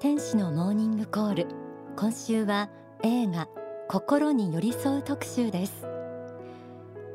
[0.00, 1.48] 天使のモーニングコール。
[1.96, 2.70] 今週は
[3.02, 3.48] 映画
[3.88, 5.88] 心に寄り添う特集です。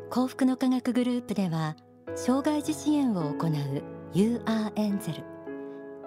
[0.09, 1.77] 幸福の科学グループでは
[2.16, 5.23] 障害児支援を行う UR エンゼル。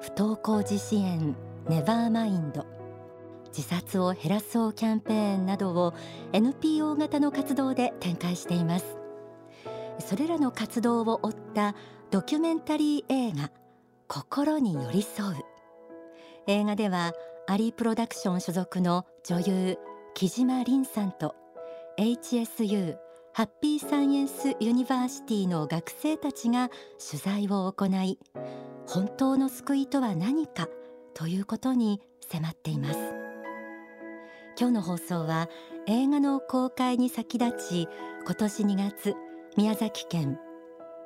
[0.02, 1.34] 不登校児支援
[1.66, 2.66] ネバーマインド。
[3.46, 5.94] 自殺を減らそうキャンペーンなどを
[6.34, 8.98] NPO 型の活動で展開しています。
[9.98, 11.74] それらの活動を追った
[12.10, 13.50] ドキュメンタリー映画
[14.08, 15.55] 心に寄り添う。
[16.48, 17.12] 映画では
[17.48, 19.78] アリープロダクション所属の女優
[20.14, 21.34] 木島凛さんと
[21.98, 22.96] HSU
[23.32, 26.70] ハッピーサイエンスユニバーシティの学生たちが
[27.04, 28.18] 取材を行い
[28.86, 30.68] 本当の救いとは何か
[31.14, 32.98] ということに迫っています。
[34.58, 35.50] 今日の放送は
[35.86, 37.88] 映画の公開に先立ち
[38.24, 39.14] 今年2月
[39.56, 40.38] 宮崎県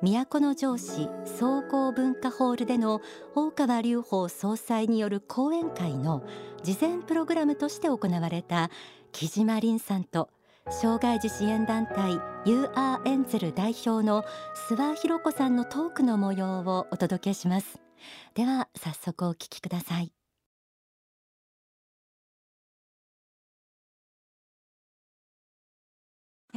[0.01, 3.01] 都城市総合文化ホールでの
[3.35, 6.23] 大川隆法総裁による講演会の
[6.63, 8.71] 事前プログラムとして行われた
[9.11, 10.29] 木島凛さんと
[10.69, 14.23] 障害児支援団体 UR エンゼル代表の
[14.69, 17.79] 諏訪博子さんのトークの模様をお届けします。
[18.33, 20.11] では早速お聞きください。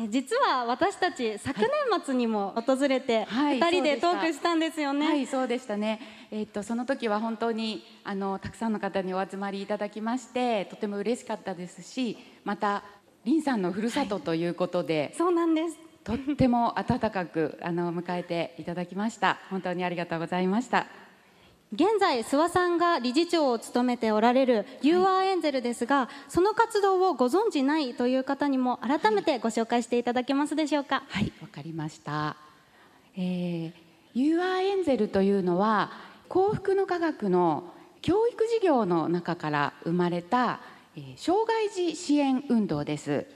[0.08, 1.70] 実は私たち昨年
[2.04, 5.06] 末にも訪れて二人でトークしたんですよね。
[5.06, 6.00] はい、そうでしたね。
[6.32, 12.82] えー、っとその時は本当にあのたくさんの方にお集まりいただきましてとても嬉しかったですし、また
[13.24, 15.78] 林さんのふるさとということで、はい、そうなんです。
[16.02, 19.38] とっても温かくあの迎えていただきました。
[19.48, 20.86] 本当にありがとうございました。
[21.74, 31.02] 現在諏訪さんが理事長を務めておられる You are エンゼルですが、はい、その活動をご存じないという方にも改めてご紹介していただけますでしょうか？
[31.08, 32.36] はいわ、かりました、
[33.16, 33.72] えー、
[34.14, 35.90] You ンゼルというのは
[36.28, 37.64] 幸福の科学の
[38.02, 40.60] 教育事業の中から生まれた、
[40.96, 43.26] えー、障害児支援運動です。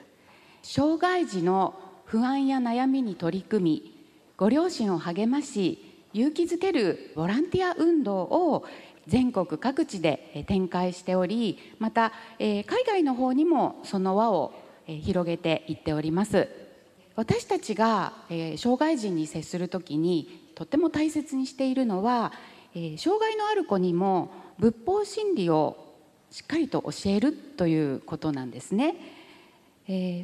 [0.62, 1.74] 障害児の
[2.04, 4.04] 不安や悩みに取り組み
[4.36, 8.64] ご両親を励まし勇気づけるボランティア運動を
[9.06, 14.52] 全国各地で展開しておりまた海外の方にもその輪を
[14.86, 16.48] 広げていっております。
[17.16, 18.12] 私たちが
[18.56, 22.32] 障害児に接する時にとても大切にしているのは
[22.96, 25.94] 障害のある子にも仏法真理を
[26.30, 28.94] しっかりと教えるということなんですね。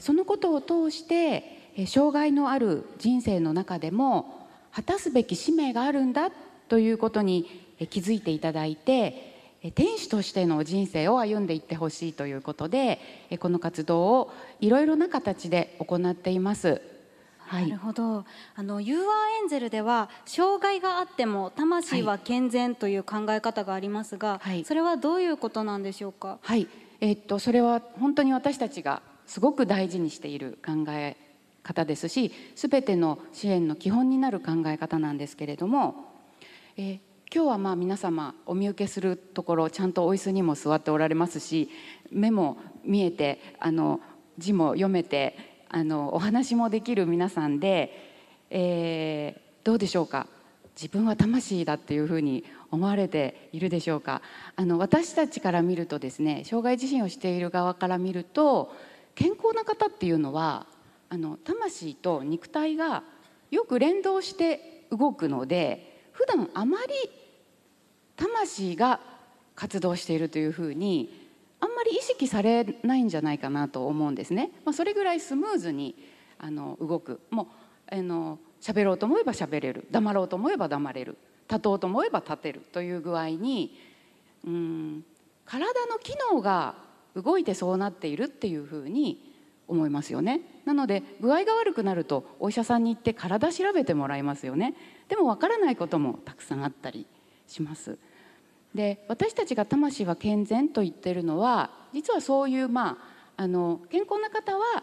[0.01, 4.44] そのことを通して障害のある人生の中でも
[4.75, 6.31] 果たすべき使命があるんだ
[6.69, 9.33] ということに気づいていただいて
[9.75, 12.99] 天使としての人生を歩んでいってほしいということで
[13.41, 16.83] この活動をいろいろな形で行っています。
[17.39, 18.25] はい、なるほど。
[18.57, 19.03] あの You are
[19.43, 26.39] エンゼルでは障害があっても魂は健全という考え方がありますが、はい、それはどういうことなんでしょうか？
[26.43, 26.67] はい、
[27.01, 31.17] えー、っとそれは本当に私たちがすごく大事にしている考え
[31.65, 36.13] 方ですし全ての支援の基本になる考え方なんですけれども、
[36.77, 37.01] え、
[37.35, 41.69] 今日はまあ皆様お見受けするところちゃんとお椅子にも座っておられますし
[42.13, 44.01] 目も見えてあの
[44.39, 45.37] 字も読めて
[45.69, 48.13] あのお話もできる皆さんで、
[48.51, 50.29] えー、どうでしょうか？
[50.77, 54.23] 自分は魂だっていうふうに思われているでしょうか？
[54.57, 58.73] あの私たちから見るとですね障害自身をしている側から見ると
[59.15, 60.67] 健康な方っていうのは
[61.09, 63.03] あの魂と肉体が
[63.51, 66.93] よく連動して動くので普段あまり
[68.17, 69.01] 魂が
[69.55, 71.25] 活動しているというふうに
[71.61, 74.51] あんまり意識されないんじゃないかなと思うんですね。
[74.65, 75.95] まあ、それぐらいスムーズに
[76.39, 77.21] あの動く。
[77.31, 77.49] も
[77.91, 79.87] うあの喋ろうと思えば喋れる。
[79.91, 81.17] 黙ろうと思えば黙れる。
[81.49, 83.79] 立とうと思えば立てるという具合に
[84.47, 85.05] うん
[85.45, 86.75] 体の機能が
[87.15, 89.34] 動いてそうなっているっていうふうに
[89.69, 90.41] 思いますよね。
[90.65, 94.75] なので具合が悪くなるとお医者さんに行って体調べてもらいますよね。
[95.09, 97.07] でもわからないこともたくさんあったり
[97.47, 97.99] します。
[98.75, 102.99] で私たちが魂は健全と言ってるのは実はそういうま
[103.37, 104.83] ああの健康な方は、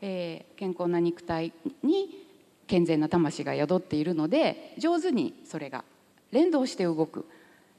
[0.00, 1.52] えー、健康な肉体
[1.82, 2.26] に
[2.66, 5.84] 健全な魂が宿っているので上手にそれが
[6.30, 7.26] 連動して動く。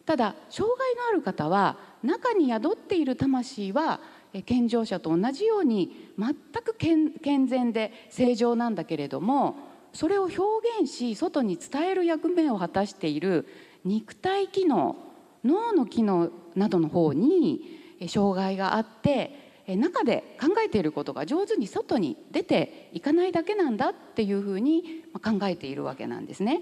[0.05, 4.01] ただ障害のある方は中に宿っている魂は
[4.41, 6.33] 健常者と同じように全
[6.63, 9.55] く健全で正常なんだけれども
[9.93, 10.41] それを表
[10.81, 13.47] 現し外に伝える役目を果たしている
[13.85, 14.97] 肉体機能
[15.45, 26.61] 脳の機能などの方に障害があって中で考えていることが上手に外に出ていかないだけなんだっていうふうに考えているわけなんですね。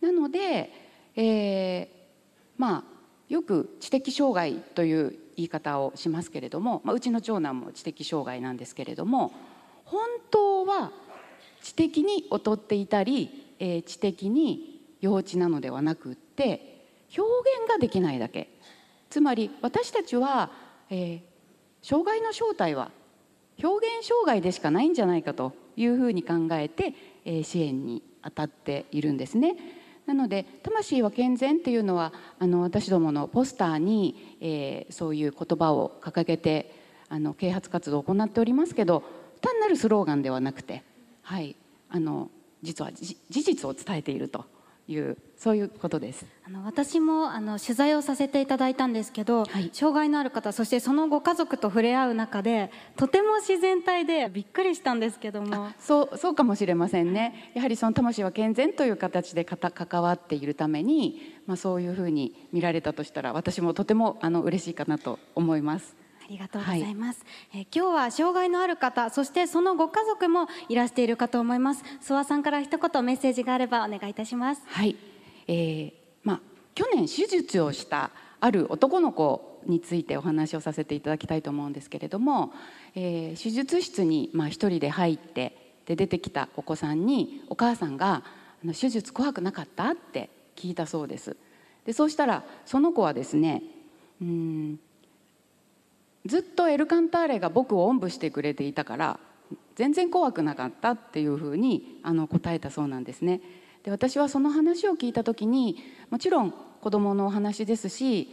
[0.00, 0.72] なので、
[1.16, 1.88] えー、
[2.56, 2.84] まあ
[3.28, 9.32] よく知的障害という言い方をしますけれども、まあ、うちの長男も知的障害なんですけれども
[9.84, 10.00] 本
[10.32, 10.90] 当は
[11.62, 16.86] 知的に劣っていたり、えー、知的に幼稚なのではなくって
[17.16, 17.22] 表
[17.62, 18.48] 現ができないだけ
[19.10, 20.50] つまり私たちは、
[20.90, 21.20] えー、
[21.82, 22.90] 障害の正体は
[23.62, 26.94] 表現障害でしかないんじゃないかというふうに考えて、
[27.24, 29.56] えー、支援に当たっているんですね。
[30.08, 36.74] なので「魂は健全」っていうのはあの私どものポスターに、えー、そういう言葉を掲げて
[37.10, 39.02] あの啓発活動を行っておりますけど
[39.42, 40.82] 単なるスローガンではなくて、
[41.20, 41.56] はい、
[41.90, 42.30] あの
[42.62, 44.46] 実は事実を伝えていると。
[44.88, 46.26] いうそういうことです。
[46.44, 55.68] あの私もあの取材をさせていただいたんですけど、はい、障害のある方そしてそのご家族と触れ合う中でとても自然体でびっくりしたんですけども。
[55.78, 57.52] そうそうかもしれませんね。
[57.54, 65.97] やはりその魂は健全という形で関わっているために、まあ、そういうふうに見られたとしたら私もとてもあの嬉しいかなと思います。
[66.28, 74.94] ありがとうございます、はい、え今日は障害のある方そしてそのご家族もいらしているかと思います諏訪さんから一言メッセージがあればお願いいたしますはい
[75.46, 75.92] えー、
[76.24, 76.40] まあ、
[76.74, 78.10] 去年手術をした
[78.40, 82.52] ある男の子についてお話をさせていただきたいと思うんですけれども、
[82.94, 88.22] えー、手術室にまあ一人で入ってで出てきたお子さんにお母さんが
[88.78, 91.36] 「手術怖くなかった?」って聞いたそうです。
[91.86, 93.62] でそうしたらその子はですね
[94.20, 94.80] うん
[96.28, 99.18] ずっとエルカンターレが僕をおんぶしてくれていたから
[99.74, 103.40] 全然怖くなかったっていうふうにあの答えたそうなんですね。
[103.82, 105.78] で私はその話を聞いた時に
[106.10, 106.52] もちろん
[106.82, 108.28] 子どものお話ですし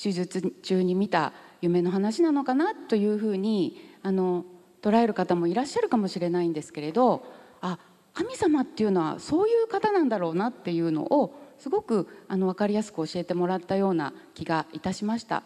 [0.00, 4.44] 手術中に見た夢の話なのかなというふうにあの
[4.82, 7.24] 捉える方もいらっしゃるかもしれないんですけれど
[7.60, 7.78] あ
[8.14, 15.42] 神様っていうのはそういう方なんだろうなっていうのをすごくあの分かりやすく教えてもらったような気がいたしました。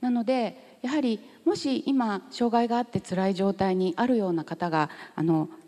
[0.00, 4.90] なのでやはりもし今障害があって辛い状態にあるような方が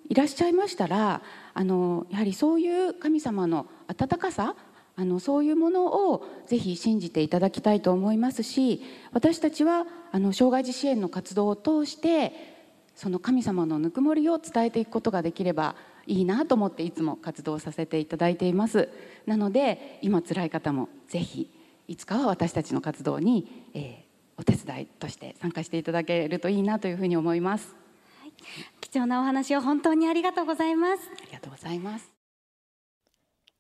[0.09, 1.23] いらっしゃいましたら
[1.55, 4.55] やはりそういう神様の温かさ
[5.21, 8.83] そういうものをぜひ信じていただきたいと思いますし
[9.13, 12.59] 私たちは障害児支援の活動を通して
[12.97, 15.77] その神様のぬくもりを伝えていくことができれば
[16.09, 18.89] いいなと思っていつも活動させていただいています。
[19.27, 21.49] なので今辛い方もぜひ
[21.87, 24.08] いつかは私たちの活動に、えー、
[24.39, 27.75] お手伝いとして参加していただけるといいなというふうに思います。
[28.81, 31.11] 貴重なお話を本当にありがとうございます。
[31.21, 32.09] ありがとうございます。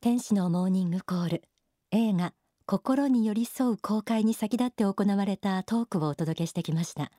[0.00, 1.42] 天使のモーニングコール。
[1.90, 2.32] 映画
[2.66, 7.10] 心に寄り添う公開に先立って行われたトークをお届けしてきました。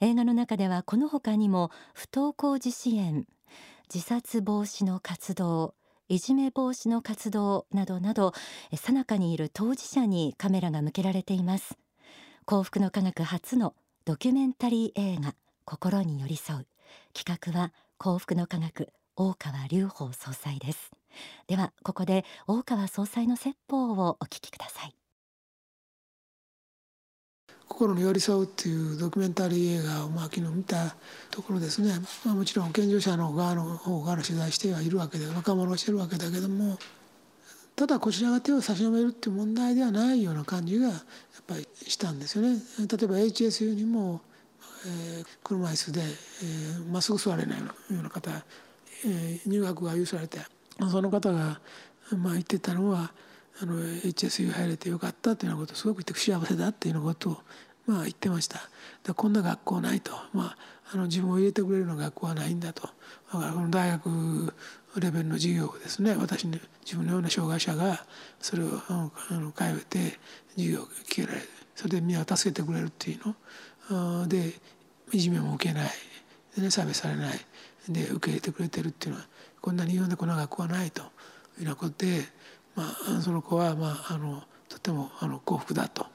[0.00, 3.26] 映画の中ではこの他にも不登校児支援
[3.92, 5.74] 自殺防止の活動
[6.08, 8.32] いじめ防止の活動などなど
[8.74, 11.76] さなかにいる当事者にカメラが向けられています
[12.50, 16.66] 幸福の科学初のドキュメンタリー映画心に寄り添う
[17.14, 20.90] 企画は幸福の科学大川隆法総裁です
[21.46, 24.94] ではここで大川総裁の説法をお聞きください
[27.68, 30.96] 心に寄り添うっていうドキュメンタリー映画をまあ昨日見た
[31.30, 31.92] ところですね、
[32.24, 36.78] まあ、もちろん健常者の側の方から取材してはいるわけで若者をしてるわけだけども
[37.76, 41.00] ただこちらが手を差し伸べるっていう問題ではないような感じがやっ
[41.46, 42.58] ぱりしたんですよね。
[42.78, 44.20] 例えば HSU にも
[44.86, 48.30] えー、車椅子でま、えー、っすぐ座れないような方、
[49.04, 50.38] えー、入学が許されて
[50.90, 51.60] その方が、
[52.16, 53.12] まあ、言ってたのは
[53.62, 57.38] あの HSU 入れてよかったというようなことをすごく言って幸せだっていうようなことを、
[57.86, 58.58] まあ、言ってました
[59.04, 60.56] でこんな学校ないと、まあ、
[60.94, 62.88] あの自分を入れてくれるような学校はないんだと
[63.32, 64.54] だからこの大学
[64.96, 66.16] レベルの授業をですね。
[66.16, 68.04] 私の自分のような障害者が
[68.40, 70.18] それをあの通えて
[70.56, 73.34] 授業を聞けられるそれでみんな助けてくれるっていう
[73.90, 74.28] の。
[74.28, 74.52] で
[75.12, 75.90] いじめも受けない。
[76.56, 77.40] で、差別されない
[77.88, 79.26] で受け入れてくれてるっていうのは
[79.60, 81.10] こんなに日本でこんな学校はないというよ
[81.60, 82.24] うなことで、
[82.74, 82.84] ま
[83.18, 86.06] あ、その子は、まあ、あのとてもあの幸福だと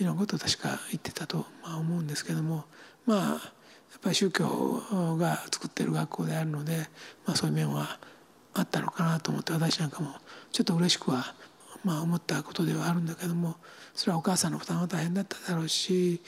[0.00, 2.64] いうようなことを確か言ってたと、まあ、思うんですけども。
[3.06, 3.52] まあ
[3.90, 6.88] やっぱり宗教が作ってる学校であるので、
[7.26, 7.98] まあ、そういう面は
[8.54, 10.14] あったのかなと思って私なんかも
[10.52, 11.34] ちょっと嬉しくは
[11.84, 13.56] まあ、思ったことではあるんだけども
[13.94, 16.20] それはお母さんの負担は大変だっただろうし、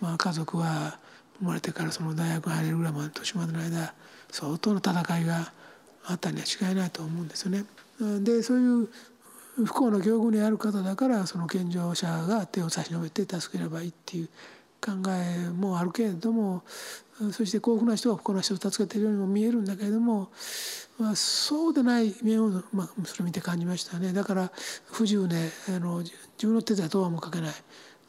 [0.00, 0.98] まあ、家族は
[1.38, 3.94] 生まれてからその大学に入れるぐらいまで年までの間
[4.30, 5.52] 相当の戦いが
[6.04, 7.64] あったには違いないと思うんですよね。
[8.20, 8.88] でそういう
[9.64, 14.28] 不幸な境遇にある方だからその健常者が手を差し伸べて助ければいいっていう
[14.80, 16.62] 考えもあるけれども
[17.32, 20.30] そして幸福な人は不幸な人を助けているようにも見えるんだけれども、
[20.98, 24.12] まあ、そうでない面を、まあ、それを見て感じましたね。
[24.12, 24.52] だから
[24.86, 27.54] 不自由であの自分の手ではどうも書けない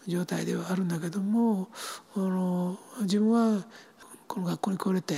[0.08, 1.70] 状態ではあるんだけども
[2.16, 3.63] あの自分は
[4.28, 5.16] この学校に来れて、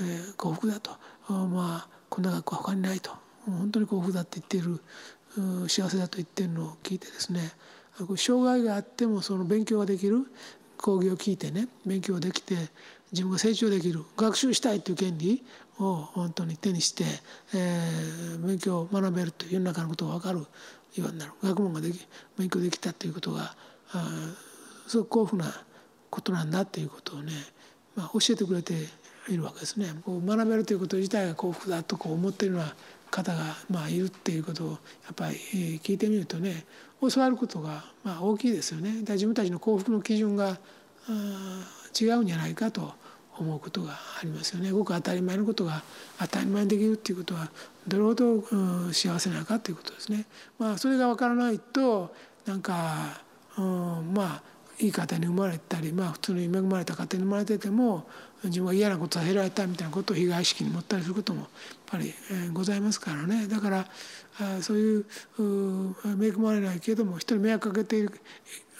[0.00, 0.90] えー、幸福だと。
[1.28, 3.10] まあこんな学校は他にないと。
[3.46, 4.80] 本当に幸福だって言っている
[5.68, 7.52] 幸せだと言ってるのを聞いてですね
[8.16, 10.26] 障害があってもその勉強ができる
[10.78, 12.56] 講義を聞いてね勉強できて
[13.14, 15.44] 自分が成長できる学習したいという権利
[15.78, 17.04] を本当に手にして、
[17.54, 20.46] えー、勉強を学べるという世の中のことが分かるよ
[21.08, 22.06] うになる学問ができ
[22.36, 23.54] 勉強できたということが
[23.92, 24.34] あ
[24.88, 25.64] すごく幸福な
[26.10, 27.32] ことなんだということをね、
[27.94, 28.74] まあ、教えてくれて
[29.28, 29.86] いるわけですね。
[30.04, 32.74] こう学べるということ自体が幸福だとこう思っているような
[33.10, 34.76] 方がまあいるっていうことをや
[35.12, 35.36] っぱり
[35.78, 36.64] 聞いてみるとね
[37.00, 39.02] 教わることがまあ大きいですよね。
[39.02, 40.58] だ自分たちの幸福の基準が
[41.98, 42.92] 違うんじゃないかと
[43.38, 44.70] 思うことがありますよね。
[44.70, 45.82] ごく当たり前のことが
[46.18, 47.50] 当たり前にできるっていうことは
[47.86, 48.56] どれほど、う
[48.88, 50.24] ん、幸せなのかということですね。
[50.58, 52.14] まあそれが分からないと
[52.46, 53.20] なんか、
[53.58, 54.42] うん、まあ
[54.78, 58.06] いい家庭に生まれたり、まあ、普通に恵まれた家庭に生まれてても
[58.42, 61.48] 自分が嫌なことさせられたみたいなことを被害意識に持ったりすることもやっ
[61.86, 63.86] ぱり、えー、ございますからねだから
[64.40, 65.06] あそういう
[65.38, 68.10] う恵まれないけども人に迷惑かけている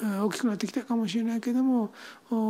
[0.00, 1.92] 大きくなってきたかもしれないけども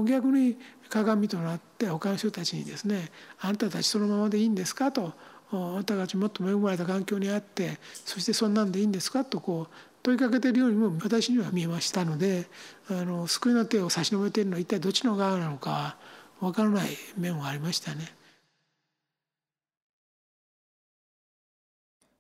[0.07, 0.57] 逆に
[0.95, 2.85] 鏡となって他の人たちにです。
[2.85, 3.11] ね
[3.41, 4.75] 「あなたたちそのままでいいんです。
[4.75, 5.13] か?」と
[5.51, 9.11] 「あなたたちもっと恵まれた環境にあってそしてそんなんでいいんです。
[9.11, 9.75] か?」とこう
[10.05, 12.49] 問いかけているようにも私には見えましたので
[12.89, 15.97] あの救いの手を差し伸べているのは一体どっちの側なのか
[16.41, 18.15] 分からない面はありましたね。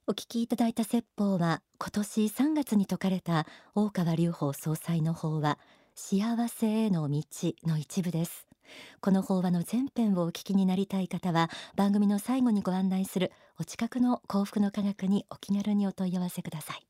[0.07, 5.59] お聞きいただいた説法は今年3月に説かれた大川隆法総裁の法話
[5.95, 7.23] 幸せへの道
[7.65, 8.54] の一部です。
[9.01, 16.87] この法話の全編をお聞きになりたい方は番組の最後にご案内するお近くの幸福の科学にお気軽にお問い合わせください。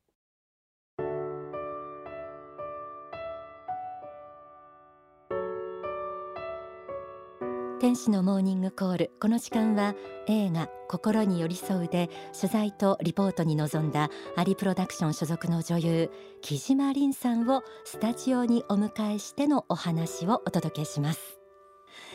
[7.84, 9.10] 天使のモーニングコール。
[9.20, 9.94] この時間は
[10.26, 21.43] 映画心に寄り添うで取材とリポートに臨んだアリプロダクション所属の女優木島凛さんをスタジオにお迎えしてのお話をお届けします。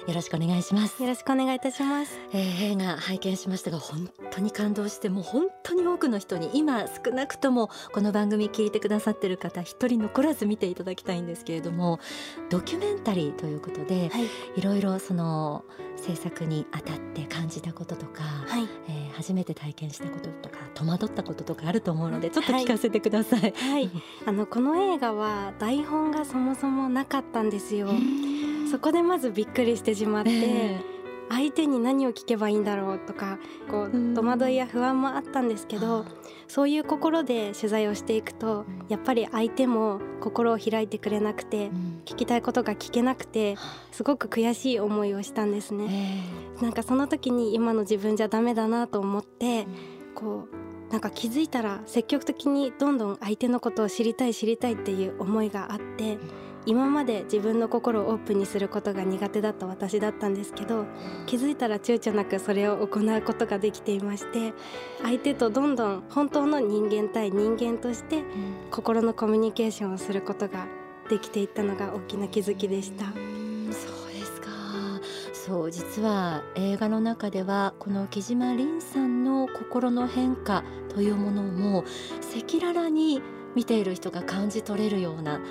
[0.08, 1.02] よろしくお願いします。
[1.02, 12.00] よろしくお願いいたします、えー、映画拝見しましたが本当に感動してもう本当に多くの人に今少なくともこの番組聞いてくださってる方一人残らず見ていただきたいんですけれども
[12.50, 14.26] ドキュメンタリーということで、はい、
[14.56, 15.64] いろいろその
[15.98, 23.40] 制作にあたって感じたこととか、はい、えー、初めて体験したこととか戸惑ったこととかあると思うのでちょっと聞かせてください。
[23.40, 23.92] はい、はい、
[24.26, 27.90] あのこの映画は台本がそもそもなかったんですよ。
[28.70, 30.82] そこでまずびっくりしてしまって、えー、
[31.30, 36.06] 相手に何を聞けばいいんだろうとかこう戸惑いや不安もあったんですけど、
[36.48, 41.70] そういう心で取材をしていくとやっぱり相手も心を開いてくれなくて、
[42.06, 43.56] 聞きたいことが聞けなくて
[43.92, 46.24] すごく悔しい思いをしたんですね。
[46.62, 49.68] なんかその時に今の自分じゃダメだなと思って、
[50.16, 56.18] こうなんか気づいたら積極的にどんどん相手のことを知りたい知りたいっていう思いがあって。
[56.70, 60.86] 今まで自分の心をオープンにすることが苦手だった私だったんですけど
[61.26, 64.54] 気づいたら躊躇なくそれを行うことができていまして
[65.02, 68.22] 相手とどんどん本当の人間対人間として
[68.70, 70.68] 心のコミュニケーションをすることが
[71.10, 73.06] できていったのが大きな気づきでした。
[73.06, 74.50] そうですか。
[75.34, 81.84] そう実は映画の中ではこの木島凛さんの心の変化というものも
[82.20, 83.24] 赤裸々に
[83.56, 85.42] 見ている人が感じ取れるような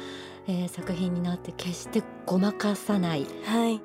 [0.49, 3.81] えー、作品になって決してごまかさない、はい、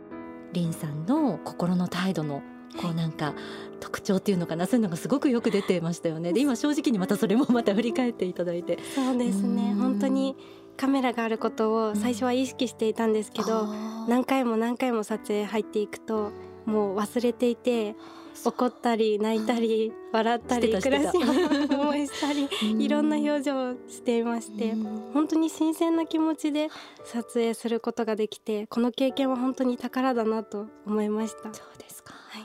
[0.54, 2.42] リンさんの心の態度の
[2.82, 3.36] こうなんか
[3.80, 6.34] 特徴っていうのかなそういうのがすごくよく出てましたよね。
[6.34, 8.80] で今正直にまたそれもまた振り返っていただいて。
[8.96, 9.76] そうですね。
[9.78, 10.36] 本当に
[10.76, 16.32] カメラがあることを最初は意識していたんですけど、うん、何回も何回も撮影入っていくと
[16.66, 17.96] もう忘れていて
[18.46, 22.50] 怒ったり泣いたり笑ったり暮らし思いしたり
[22.84, 24.74] いろんな表情をしていまして
[25.14, 26.70] 本当に新鮮な気持ちで
[27.06, 31.54] 撮影することができてこの経験は本当に宝だなと思いました。
[31.54, 32.42] そうですか、はい。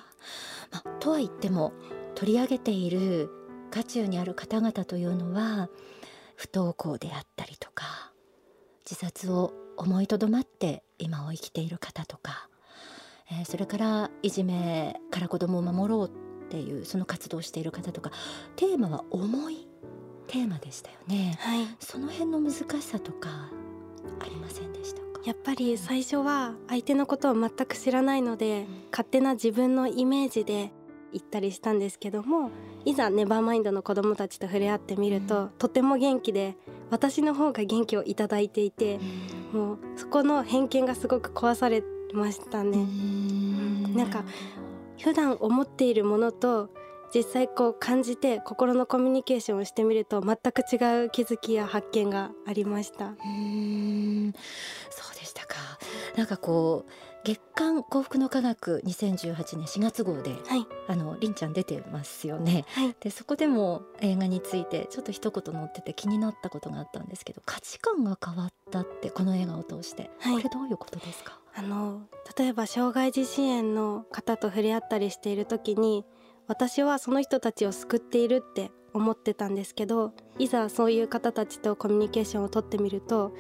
[0.71, 1.73] まあ、とは言っても
[2.15, 3.31] 取り上げている
[3.71, 5.69] 渦中にある方々というのは
[6.37, 8.13] 不登校であったりとか
[8.85, 12.48] 自殺を思いとどまって今を生きている方とか
[13.31, 16.11] えー、それからいじめから子どもを守ろうっ
[16.49, 18.11] ていうその活動をしている方とか
[18.57, 19.69] テーマは重い
[20.27, 23.29] テーマでしたよね、はい、その辺の難しさとか
[24.21, 25.07] ありませんでしたか？
[25.25, 30.73] やっぱり最初は相手のことを全く知らないので、うん、勝手な自分のイメージで
[31.13, 32.51] 行ったりしたんですけども
[32.85, 36.57] いざネバーマインドの子どもたちと触れ合ってみると、うん、とても元気で
[36.91, 38.99] 私の方が元気をいただいていて、
[39.53, 39.61] うん。
[39.61, 41.83] もうそこの偏見がすごく壊され
[42.15, 42.87] ましたね。
[43.95, 44.25] なんか
[44.99, 46.71] 普段思っているものと
[47.15, 53.07] 実際こう感じて心のコミュニケーションをしてみると全く違う気づきや発見がありました。
[53.07, 54.33] うん。
[54.91, 55.57] そうでしたか。
[56.17, 56.91] なんかこう
[57.25, 71.39] 月刊幸福の科学2018年4月号で、はい、あのりんちゃん出てますよね、はい、でそこでも映画についてちょっと一言載ってて気になったことがあったんですけど価値観が変わったってこの映画を通して、はい、これどういうことですか？
[71.55, 72.03] あの
[72.39, 76.05] 例えば障害児支援の方と触れ合ったりしている時に
[76.47, 83.35] 私はその人たちを救っているって思ってたんですけどいざそういう方たちとコミュニケーションをとってみると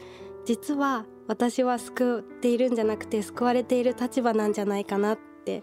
[0.48, 5.62] 実は私は救っているんじゃなくて救われている立場なんじゃないかなって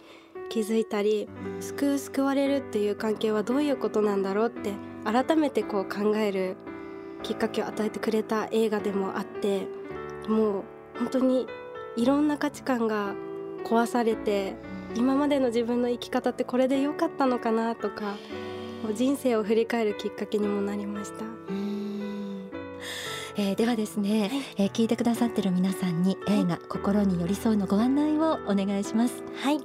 [0.52, 1.28] 気づいたり
[1.60, 4.74] 救う救われるっていう関係はどういうことなんだろうって
[5.04, 6.56] 改めてこう考える
[7.24, 9.68] きっかけを与えてくれた映画でもあって
[10.30, 10.64] もう
[11.00, 11.48] 本当に
[11.98, 13.16] いろんな価値観が
[13.64, 14.54] 壊されて
[14.94, 18.18] 今までの自分の生き方ってこれで良かったのかなとか
[18.94, 21.26] 人生を振り返るきっかけにもなりました。
[23.38, 29.24] えー、ではですね、はい、えー、聞いてくださってる皆さんに映画、心に寄り添うのご案内をお願いします。
[29.42, 29.60] はい。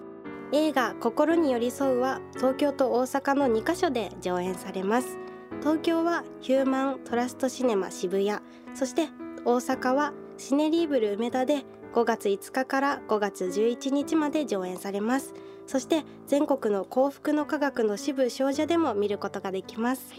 [0.52, 5.18] 映画心に寄り添うは東京と大阪の2カ所で上演されます。
[5.60, 8.40] 東京はヒューマントラストシネマ渋谷。
[8.74, 9.08] そして
[9.44, 15.32] 大阪はシネリーブル梅田で5月5日から5月11日まで上演されます。
[15.70, 20.14] そして全国の幸福の科学の支部少女でも見ることができます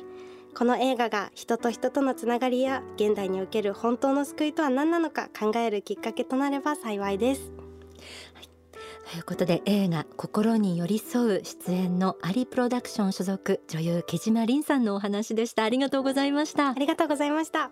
[0.57, 7.41] この映画が人と人とのつながりや現代における本当の救いとは何なのか考えるきっかけとなれば幸いです、
[8.35, 8.49] はい。
[9.11, 15.63] ということで映画心に寄り添う出演のアリプロダクション所属女優木島凛さんのお話でした。
[15.63, 16.69] ありがとうございました。
[16.69, 17.71] ありがとうございました。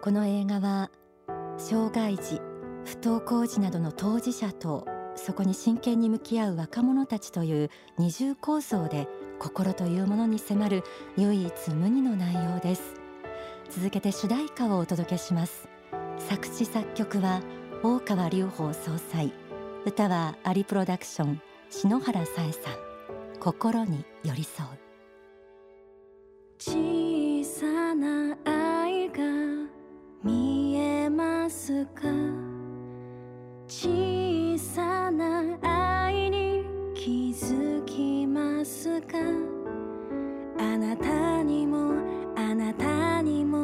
[0.00, 0.90] この映画は
[1.58, 2.40] 障害児
[2.84, 4.86] 不登校児などの当事者と
[5.16, 9.06] そこに真剣に向き合う若者たちという二重構造で
[9.38, 10.82] 心というものに迫る
[11.16, 12.94] 唯一無二の内容です。
[13.70, 15.68] 続けて主題歌をお届けします。
[16.18, 17.40] 作詞作曲は
[17.82, 19.32] 大川隆法総裁
[19.84, 21.40] 歌はアリプロダクション
[21.70, 22.74] 篠原さえさん
[23.40, 24.68] 心に寄り添う。
[26.58, 28.36] 小さな
[31.64, 32.02] すか？
[33.66, 36.62] 小さな愛に
[36.94, 39.16] 気づきますか？
[40.58, 41.94] あなたにも
[42.36, 43.63] あなたにも。